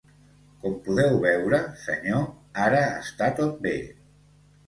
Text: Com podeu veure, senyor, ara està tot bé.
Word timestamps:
Com 0.61 0.77
podeu 0.87 1.17
veure, 1.25 1.59
senyor, 1.83 2.25
ara 2.69 2.79
està 3.01 3.27
tot 3.41 3.61
bé. 3.67 3.77